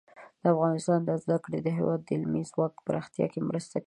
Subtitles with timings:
[0.43, 3.79] د پوهنتون زده کړې د هیواد د علمي ځواک پراختیا کې مرسته کوي.